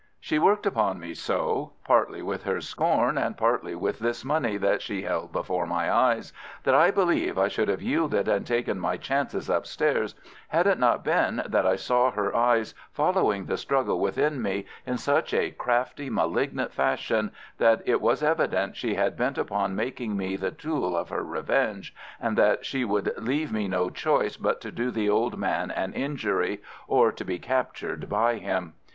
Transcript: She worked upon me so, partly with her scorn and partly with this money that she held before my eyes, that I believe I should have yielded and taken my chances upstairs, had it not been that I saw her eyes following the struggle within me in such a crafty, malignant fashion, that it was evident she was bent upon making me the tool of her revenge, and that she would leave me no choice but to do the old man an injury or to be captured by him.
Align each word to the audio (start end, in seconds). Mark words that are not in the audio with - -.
She 0.19 0.39
worked 0.39 0.65
upon 0.65 0.99
me 0.99 1.13
so, 1.13 1.73
partly 1.85 2.23
with 2.23 2.41
her 2.45 2.59
scorn 2.59 3.19
and 3.19 3.37
partly 3.37 3.75
with 3.75 3.99
this 3.99 4.25
money 4.25 4.57
that 4.57 4.81
she 4.81 5.03
held 5.03 5.31
before 5.31 5.67
my 5.67 5.93
eyes, 5.95 6.33
that 6.63 6.73
I 6.73 6.89
believe 6.89 7.37
I 7.37 7.47
should 7.47 7.67
have 7.67 7.83
yielded 7.83 8.27
and 8.27 8.43
taken 8.43 8.79
my 8.79 8.97
chances 8.97 9.47
upstairs, 9.47 10.15
had 10.47 10.65
it 10.65 10.79
not 10.79 11.03
been 11.03 11.43
that 11.45 11.67
I 11.67 11.75
saw 11.75 12.09
her 12.09 12.35
eyes 12.35 12.73
following 12.91 13.45
the 13.45 13.57
struggle 13.57 13.99
within 13.99 14.41
me 14.41 14.65
in 14.87 14.97
such 14.97 15.35
a 15.35 15.51
crafty, 15.51 16.09
malignant 16.09 16.73
fashion, 16.73 17.31
that 17.59 17.83
it 17.85 18.01
was 18.01 18.23
evident 18.23 18.75
she 18.75 18.95
was 18.97 19.11
bent 19.13 19.37
upon 19.37 19.75
making 19.75 20.17
me 20.17 20.35
the 20.35 20.49
tool 20.49 20.97
of 20.97 21.09
her 21.09 21.21
revenge, 21.23 21.93
and 22.19 22.35
that 22.39 22.65
she 22.65 22.83
would 22.83 23.13
leave 23.19 23.51
me 23.53 23.67
no 23.67 23.91
choice 23.91 24.35
but 24.35 24.61
to 24.61 24.71
do 24.71 24.89
the 24.89 25.11
old 25.11 25.37
man 25.37 25.69
an 25.69 25.93
injury 25.93 26.59
or 26.87 27.11
to 27.11 27.23
be 27.23 27.37
captured 27.37 28.09
by 28.09 28.37
him. 28.39 28.73